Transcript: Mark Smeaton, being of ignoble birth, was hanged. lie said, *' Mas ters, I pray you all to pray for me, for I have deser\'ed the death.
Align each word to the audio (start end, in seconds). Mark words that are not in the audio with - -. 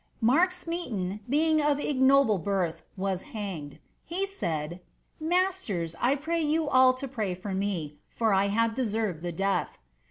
Mark 0.19 0.51
Smeaton, 0.51 1.19
being 1.29 1.61
of 1.61 1.79
ignoble 1.79 2.39
birth, 2.39 2.81
was 2.97 3.21
hanged. 3.37 3.77
lie 4.09 4.25
said, 4.27 4.81
*' 5.01 5.15
Mas 5.19 5.63
ters, 5.63 5.95
I 6.01 6.15
pray 6.15 6.41
you 6.41 6.67
all 6.67 6.95
to 6.95 7.07
pray 7.07 7.35
for 7.35 7.53
me, 7.53 7.99
for 8.09 8.33
I 8.33 8.47
have 8.47 8.71
deser\'ed 8.73 9.19
the 9.19 9.31
death. 9.31 9.77